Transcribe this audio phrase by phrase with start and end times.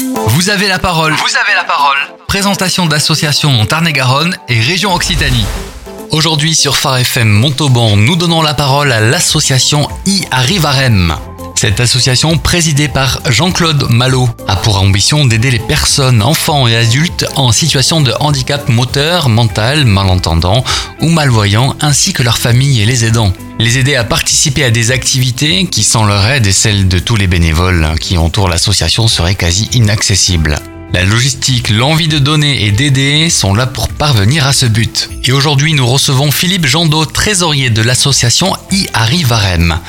[0.00, 1.12] Vous avez la parole.
[1.12, 1.96] Vous avez la parole.
[2.28, 5.46] Présentation d'associations Tarn-et-Garonne et région Occitanie.
[6.10, 11.16] Aujourd'hui sur Phare FM Montauban, nous donnons la parole à l'association I Arrivarem.
[11.60, 17.26] Cette association, présidée par Jean-Claude Malo, a pour ambition d'aider les personnes, enfants et adultes
[17.34, 20.62] en situation de handicap moteur, mental, malentendant
[21.00, 23.32] ou malvoyant, ainsi que leurs familles et les aidants.
[23.58, 27.16] Les aider à participer à des activités qui, sans leur aide et celle de tous
[27.16, 30.60] les bénévoles qui entourent l'association, seraient quasi inaccessibles.
[30.92, 35.10] La logistique, l'envie de donner et d'aider sont là pour parvenir à ce but.
[35.24, 39.80] Et aujourd'hui, nous recevons Philippe Jandot, trésorier de l'association I Arrivarem.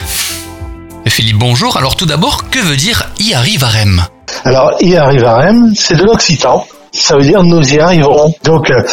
[1.07, 1.77] Philippe, bonjour.
[1.77, 4.03] Alors tout d'abord, que veut dire y arrivarem
[4.43, 6.65] Alors y arrivarem, c'est de l'occitan.
[6.91, 8.33] Ça veut dire nous y arriverons.
[8.43, 8.83] Donc euh,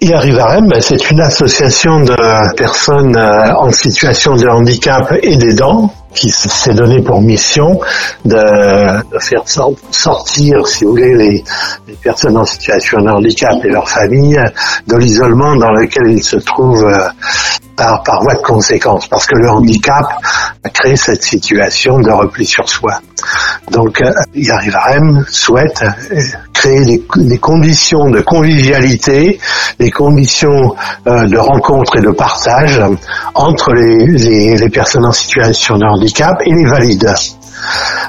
[0.00, 5.92] y arrivarem, ben, c'est une association de personnes euh, en situation de handicap et d'aidants
[6.14, 7.80] qui s'est donné pour mission
[8.24, 8.38] de,
[9.20, 11.44] faire sortir, si vous voulez, les,
[12.02, 14.40] personnes en situation de handicap et leurs familles
[14.86, 17.08] de l'isolement dans lequel ils se trouvent euh,
[17.78, 20.04] par, par voie de conséquence, parce que le handicap
[20.64, 23.00] a créé cette situation de repli sur soi.
[23.70, 26.20] Donc, euh, Yarivarem souhaite euh,
[26.52, 26.84] créer
[27.16, 29.38] des, conditions de convivialité,
[29.78, 30.74] des conditions
[31.06, 32.80] euh, de rencontre et de partage
[33.34, 37.12] entre les, les, les personnes en situation de handicap et les valides.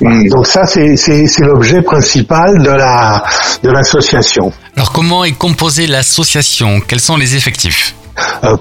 [0.02, 0.30] Mm.
[0.30, 0.96] Donc ça, c'est
[1.40, 3.24] l'objet principal de la
[3.64, 4.52] de l'association.
[4.76, 6.82] Alors comment est composée l'association?
[6.88, 7.96] Quels sont les effectifs?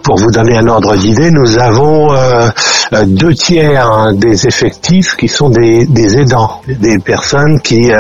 [0.02, 2.48] Pour vous donner un ordre d'idée, nous avons euh,
[2.92, 5.86] euh, deux tiers des effectifs qui sont des,
[6.18, 7.90] aidants, des personnes qui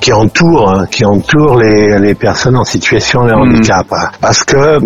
[0.00, 3.40] qui entourent qui entourent les, personnes en situation de hmm.
[3.40, 3.86] handicap.
[4.20, 4.78] Parce que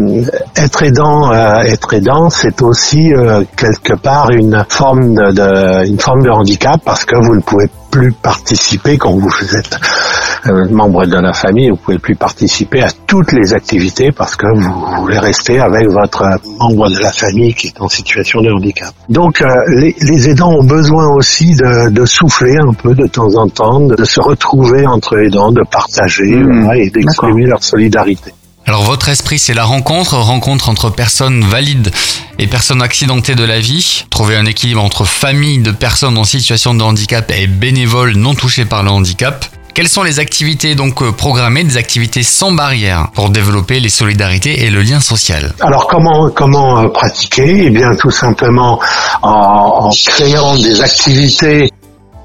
[0.56, 3.12] être aidant, être aidant, c'est aussi
[3.56, 8.12] quelque part une forme de, une forme de handicap parce que vous ne pouvez plus
[8.12, 13.32] participer quand vous êtes euh, membre de la famille, vous pouvez plus participer à toutes
[13.32, 16.24] les activités parce que vous voulez rester avec votre
[16.58, 18.94] membre de la famille qui est en situation de handicap.
[19.08, 23.80] Donc euh, les, aidants ont besoin aussi de, souffler un peu de temps en temps,
[23.80, 26.70] de, se retrouver entre aidants, de partager mmh.
[26.74, 28.32] et d'exprimer leur solidarité.
[28.68, 31.90] Alors votre esprit, c'est la rencontre, rencontre entre personnes valides
[32.38, 34.04] et personnes accidentées de la vie.
[34.10, 38.66] Trouver un équilibre entre famille de personnes en situation de handicap et bénévoles non touchés
[38.66, 39.46] par le handicap.
[39.78, 44.64] Quelles sont les activités donc euh, programmées, des activités sans barrière pour développer les solidarités
[44.64, 45.54] et le lien social?
[45.60, 47.66] Alors comment comment euh, pratiquer?
[47.66, 48.80] Eh bien tout simplement
[49.22, 51.70] en créant des activités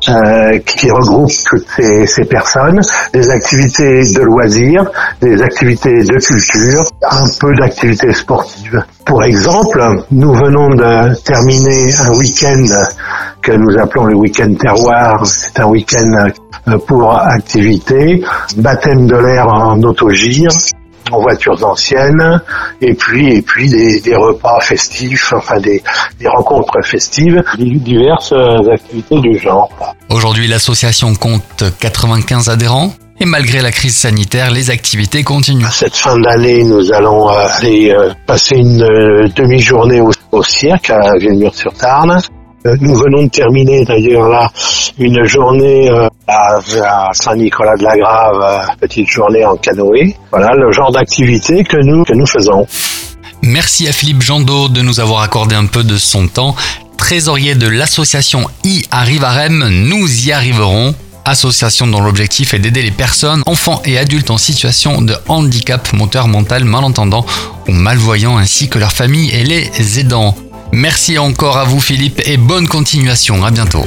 [0.09, 2.81] euh, qui regroupe toutes ces, ces, personnes,
[3.13, 4.85] des activités de loisirs,
[5.21, 8.83] des activités de culture, un peu d'activités sportives.
[9.05, 9.81] Pour exemple,
[10.11, 12.65] nous venons de terminer un week-end
[13.43, 15.25] que nous appelons le week-end terroir.
[15.25, 16.29] C'est un week-end
[16.67, 18.23] euh, pour activités,
[18.57, 20.49] baptême de l'air en autogire,
[21.11, 22.41] en voitures anciennes,
[22.81, 25.83] et puis et puis des, des repas festifs, enfin des,
[26.19, 28.33] des, rencontres festives, diverses
[28.71, 29.69] activités du genre.
[30.09, 32.93] Aujourd'hui, l'association compte 95 adhérents.
[33.19, 35.65] Et malgré la crise sanitaire, les activités continuent.
[35.71, 40.89] Cette fin d'année, nous allons euh, aller euh, passer une euh, demi-journée au, au cirque
[40.89, 42.19] à Villemur-sur-Tarn.
[42.65, 44.49] Nous venons de terminer d'ailleurs là
[44.97, 45.89] une journée
[46.27, 46.59] à,
[47.13, 50.15] Saint-Nicolas de la Grave, euh, petite journée en canoë.
[50.31, 52.65] Voilà le genre d'activité que nous, que nous faisons.
[53.41, 56.55] Merci à Philippe Jandot de nous avoir accordé un peu de son temps.
[56.97, 60.95] Trésorier de l'association I Arrivarem, nous y arriverons.
[61.25, 66.27] Association dont l'objectif est d'aider les personnes, enfants et adultes en situation de handicap moteur
[66.27, 67.25] mental malentendant
[67.67, 70.35] ou malvoyant ainsi que leurs familles et les aidants.
[70.73, 73.45] Merci encore à vous Philippe et bonne continuation.
[73.45, 73.85] À bientôt.